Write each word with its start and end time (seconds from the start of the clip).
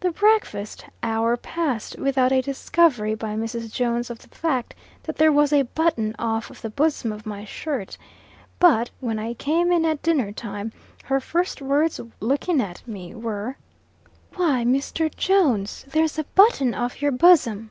The 0.00 0.10
breakfast 0.10 0.86
hour 1.02 1.36
passed 1.36 1.98
without 1.98 2.32
a 2.32 2.40
discovery 2.40 3.14
by 3.14 3.34
Mrs. 3.36 3.70
Jones 3.70 4.08
of 4.08 4.18
the 4.20 4.28
fact 4.34 4.74
that 5.02 5.16
there 5.16 5.30
was 5.30 5.52
a 5.52 5.64
button 5.74 6.16
off 6.18 6.48
of 6.48 6.62
the 6.62 6.70
bosom 6.70 7.12
of 7.12 7.26
my 7.26 7.44
shirt. 7.44 7.98
But, 8.58 8.88
when 9.00 9.18
I 9.18 9.34
came 9.34 9.70
in 9.70 9.84
at 9.84 10.00
dinner 10.00 10.32
time, 10.32 10.72
her 11.04 11.20
first 11.20 11.60
words, 11.60 12.00
looking 12.20 12.62
at 12.62 12.88
me, 12.88 13.14
were: 13.14 13.56
"Why, 14.36 14.64
Mr. 14.64 15.14
Jones, 15.14 15.84
there's 15.88 16.18
a 16.18 16.24
button 16.24 16.72
off 16.72 17.02
your 17.02 17.12
bosom." 17.12 17.68